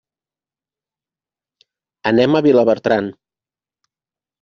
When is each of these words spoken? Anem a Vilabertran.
Anem 2.13 2.41
a 2.41 2.45
Vilabertran. 2.49 3.15